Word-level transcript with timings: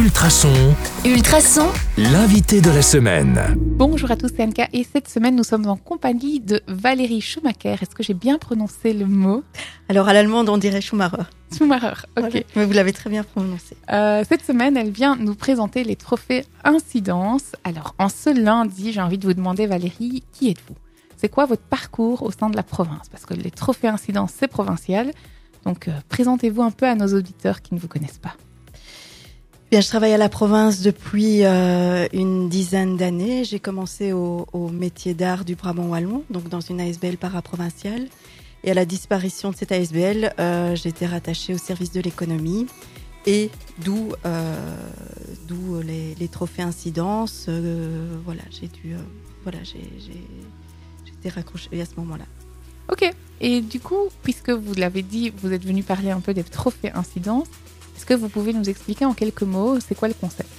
Ultrason, 0.00 0.74
Ultrason, 1.04 1.68
l'invité 1.98 2.62
de 2.62 2.70
la 2.70 2.80
semaine. 2.80 3.38
Bonjour 3.58 4.10
à 4.10 4.16
tous, 4.16 4.30
c'est 4.34 4.42
Anka 4.42 4.66
et 4.72 4.82
cette 4.82 5.10
semaine 5.10 5.36
nous 5.36 5.44
sommes 5.44 5.66
en 5.68 5.76
compagnie 5.76 6.40
de 6.40 6.62
Valérie 6.68 7.20
Schumacher. 7.20 7.76
Est-ce 7.82 7.94
que 7.94 8.02
j'ai 8.02 8.14
bien 8.14 8.38
prononcé 8.38 8.94
le 8.94 9.04
mot? 9.04 9.44
Alors 9.90 10.08
à 10.08 10.14
l'allemande, 10.14 10.48
on 10.48 10.56
dirait 10.56 10.80
Schumacher. 10.80 11.24
Schumacher, 11.54 11.92
ok. 12.16 12.30
Voilà. 12.30 12.40
Mais 12.56 12.64
vous 12.64 12.72
l'avez 12.72 12.94
très 12.94 13.10
bien 13.10 13.24
prononcé. 13.24 13.76
Euh, 13.92 14.24
cette 14.26 14.42
semaine, 14.42 14.74
elle 14.78 14.90
vient 14.90 15.16
nous 15.16 15.34
présenter 15.34 15.84
les 15.84 15.96
trophées 15.96 16.46
Incidence. 16.64 17.52
Alors 17.64 17.94
en 17.98 18.08
ce 18.08 18.30
lundi, 18.30 18.94
j'ai 18.94 19.02
envie 19.02 19.18
de 19.18 19.26
vous 19.26 19.34
demander 19.34 19.66
Valérie, 19.66 20.24
qui 20.32 20.48
êtes-vous? 20.48 20.76
C'est 21.18 21.28
quoi 21.28 21.44
votre 21.44 21.64
parcours 21.64 22.22
au 22.22 22.30
sein 22.30 22.48
de 22.48 22.56
la 22.56 22.62
province? 22.62 23.10
Parce 23.10 23.26
que 23.26 23.34
les 23.34 23.50
trophées 23.50 23.88
Incidence, 23.88 24.32
c'est 24.34 24.48
provincial. 24.48 25.12
Donc 25.66 25.88
euh, 25.88 25.92
présentez-vous 26.08 26.62
un 26.62 26.70
peu 26.70 26.86
à 26.86 26.94
nos 26.94 27.08
auditeurs 27.08 27.60
qui 27.60 27.74
ne 27.74 27.78
vous 27.78 27.88
connaissent 27.88 28.16
pas. 28.16 28.34
Je 29.72 29.86
travaille 29.86 30.12
à 30.12 30.18
la 30.18 30.28
province 30.28 30.80
depuis 30.82 31.44
euh, 31.44 32.08
une 32.12 32.48
dizaine 32.48 32.96
d'années. 32.96 33.44
J'ai 33.44 33.60
commencé 33.60 34.12
au, 34.12 34.46
métier 34.72 35.14
d'art 35.14 35.44
du 35.44 35.54
Brabant 35.54 35.86
Wallon, 35.86 36.24
donc 36.28 36.48
dans 36.48 36.60
une 36.60 36.80
ASBL 36.80 37.16
paraprovinciale. 37.16 38.08
Et 38.64 38.72
à 38.72 38.74
la 38.74 38.84
disparition 38.84 39.50
de 39.50 39.56
cette 39.56 39.70
ASBL, 39.70 40.34
euh, 40.40 40.74
j'ai 40.74 40.88
été 40.88 41.06
rattachée 41.06 41.54
au 41.54 41.58
service 41.58 41.92
de 41.92 42.00
l'économie 42.00 42.66
et 43.26 43.50
d'où 43.78 44.12
euh, 44.26 44.76
les, 46.18 46.28
trophées 46.28 46.62
incidence. 46.62 47.46
Euh, 47.48 48.16
voilà, 48.24 48.42
j'ai 48.50 48.66
dû 48.66 48.96
voilà, 49.44 49.58
j'ai 49.62 49.78
été 51.06 51.28
raccrochée 51.28 51.80
à 51.80 51.84
ce 51.84 51.92
moment-là. 51.98 52.26
Ok. 52.90 53.08
Et 53.40 53.60
du 53.60 53.78
coup, 53.78 54.08
puisque 54.24 54.50
vous 54.50 54.74
l'avez 54.74 55.02
dit, 55.02 55.32
vous 55.42 55.52
êtes 55.52 55.64
venu 55.64 55.84
parler 55.84 56.10
un 56.10 56.20
peu 56.20 56.34
des 56.34 56.42
trophées 56.42 56.90
Incidence. 56.92 57.46
Vous 58.16 58.28
pouvez 58.28 58.52
nous 58.52 58.68
expliquer 58.68 59.04
en 59.04 59.14
quelques 59.14 59.42
mots 59.42 59.78
c'est 59.80 59.94
quoi 59.94 60.08
le 60.08 60.14
concept? 60.14 60.50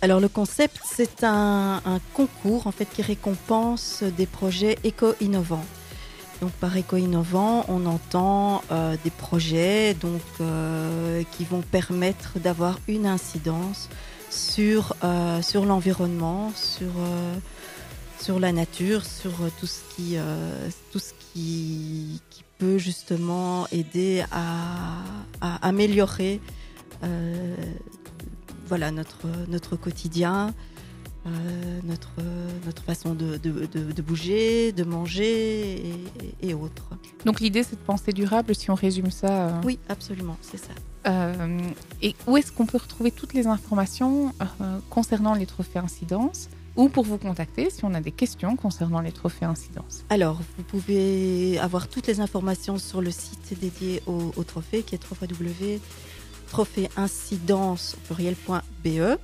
Alors 0.00 0.20
le 0.20 0.28
concept, 0.28 0.78
c'est 0.84 1.24
un, 1.24 1.80
concours 2.14 2.68
en 2.68 2.72
fait 2.72 2.86
qui 2.86 3.02
récompense 3.02 4.04
des 4.16 4.26
projets 4.26 4.78
éco-innovants. 4.84 5.64
Donc 6.40 6.52
par 6.52 6.76
éco-innovant, 6.76 7.64
on 7.68 7.84
entend 7.84 8.62
euh, 8.70 8.96
des 9.02 9.10
projets 9.10 9.94
donc 9.94 10.22
euh, 10.40 11.24
qui 11.32 11.44
vont 11.44 11.62
permettre 11.62 12.38
d'avoir 12.38 12.78
une 12.86 13.06
incidence 13.06 13.88
sur 14.30 14.94
euh, 15.02 15.42
sur 15.42 15.64
l'environnement, 15.64 16.52
sur 16.54 16.92
sur 18.20 18.38
la 18.40 18.52
nature, 18.52 19.04
sur 19.04 19.30
euh, 19.42 19.48
tout 19.60 19.66
ce 19.66 19.80
qui 19.94 20.16
euh, 20.16 20.68
tout 20.92 20.98
ce 20.98 21.12
qui, 21.32 22.20
qui 22.30 22.44
peut 22.58 22.78
justement 22.78 23.66
aider 23.72 24.24
à, 24.32 25.02
à 25.40 25.66
améliorer 25.68 26.40
euh, 27.04 27.54
voilà 28.66 28.90
notre 28.90 29.26
notre 29.48 29.76
quotidien, 29.76 30.52
euh, 31.26 31.30
notre 31.84 32.10
notre 32.66 32.82
façon 32.82 33.14
de, 33.14 33.36
de, 33.36 33.66
de- 33.66 33.92
de 33.92 34.02
bouger, 34.02 34.72
de 34.72 34.84
manger 34.84 35.92
et, 36.42 36.48
et 36.48 36.54
autres. 36.54 36.88
Donc 37.24 37.40
l'idée 37.40 37.62
c'est 37.62 37.76
de 37.76 37.80
penser 37.86 38.12
durable 38.12 38.54
si 38.54 38.70
on 38.70 38.74
résume 38.74 39.10
ça. 39.10 39.60
Oui, 39.64 39.78
absolument, 39.88 40.36
c'est 40.42 40.58
ça. 40.58 40.72
Et 42.02 42.14
où 42.26 42.36
est-ce 42.36 42.52
qu'on 42.52 42.66
peut 42.66 42.76
retrouver 42.76 43.10
toutes 43.10 43.32
les 43.32 43.46
informations 43.46 44.34
concernant 44.90 45.32
les 45.34 45.46
trophées 45.46 45.78
incidence? 45.78 46.50
Ou 46.78 46.88
pour 46.88 47.04
vous 47.04 47.18
contacter 47.18 47.68
si 47.70 47.84
on 47.84 47.92
a 47.92 48.00
des 48.00 48.12
questions 48.12 48.56
concernant 48.56 49.00
les 49.00 49.12
trophées 49.12 49.44
incidence 49.44 50.04
Alors, 50.10 50.40
vous 50.56 50.62
pouvez 50.62 51.58
avoir 51.58 51.88
toutes 51.88 52.06
les 52.06 52.20
informations 52.20 52.78
sur 52.78 53.00
le 53.02 53.10
site 53.10 53.58
dédié 53.60 54.00
au, 54.06 54.30
trophée 54.44 54.84
qui 54.84 54.94
est 54.94 55.04
www.trophéeincidence 55.04 57.96
pluriel.be. 58.04 59.18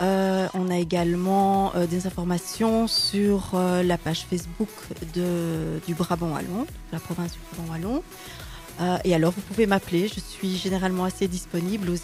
Euh, 0.00 0.48
on 0.54 0.70
a 0.70 0.76
également 0.76 1.72
euh, 1.76 1.86
des 1.86 2.08
informations 2.08 2.88
sur 2.88 3.52
euh, 3.54 3.84
la 3.84 3.96
page 3.96 4.26
Facebook 4.28 4.68
de, 5.14 5.80
du 5.86 5.94
Brabant 5.94 6.32
Wallon, 6.32 6.66
la 6.92 6.98
province 6.98 7.30
du 7.32 7.38
Brabant 7.52 7.70
Wallon. 7.72 8.02
Euh, 8.80 8.98
et 9.04 9.14
alors, 9.14 9.32
vous 9.32 9.40
pouvez 9.40 9.66
m'appeler. 9.66 10.08
Je 10.08 10.20
suis 10.20 10.56
généralement 10.56 11.04
assez 11.04 11.28
disponible 11.28 11.88
au 11.90 11.94
010 11.94 12.00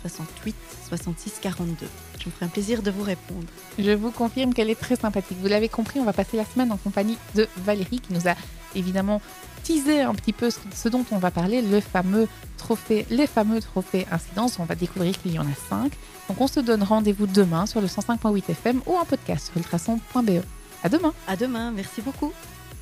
68 0.00 0.54
66 0.88 1.34
42. 1.40 1.86
Je 2.18 2.26
me 2.26 2.32
ferai 2.32 2.46
un 2.46 2.48
plaisir 2.48 2.82
de 2.82 2.90
vous 2.90 3.02
répondre. 3.02 3.46
Je 3.78 3.90
vous 3.90 4.10
confirme 4.10 4.54
qu'elle 4.54 4.70
est 4.70 4.80
très 4.80 4.96
sympathique. 4.96 5.36
Vous 5.40 5.48
l'avez 5.48 5.68
compris, 5.68 6.00
on 6.00 6.04
va 6.04 6.12
passer 6.12 6.36
la 6.36 6.44
semaine 6.44 6.72
en 6.72 6.76
compagnie 6.76 7.18
de 7.34 7.46
Valérie 7.58 8.00
qui 8.00 8.14
nous 8.14 8.26
a 8.28 8.34
évidemment 8.74 9.20
teasé 9.62 10.02
un 10.02 10.14
petit 10.14 10.32
peu 10.32 10.50
ce, 10.50 10.88
dont 10.88 11.04
on 11.10 11.18
va 11.18 11.30
parler, 11.30 11.62
le 11.62 11.80
fameux 11.80 12.28
trophée, 12.56 13.06
les 13.10 13.26
fameux 13.26 13.60
trophées 13.60 14.06
incidence. 14.10 14.58
On 14.58 14.64
va 14.64 14.74
découvrir 14.74 15.20
qu'il 15.20 15.32
y 15.32 15.38
en 15.38 15.46
a 15.46 15.54
cinq. 15.68 15.92
Donc 16.28 16.40
on 16.40 16.46
se 16.46 16.60
donne 16.60 16.82
rendez-vous 16.82 17.26
demain 17.26 17.66
sur 17.66 17.80
le 17.80 17.86
105.8 17.86 18.50
FM 18.50 18.80
ou 18.86 18.96
en 18.96 19.04
podcast 19.04 19.46
sur 19.46 19.56
ultrason.be. 19.58 20.42
À 20.82 20.88
demain 20.88 21.12
À 21.28 21.36
demain. 21.36 21.70
Merci 21.70 22.00
beaucoup. 22.00 22.32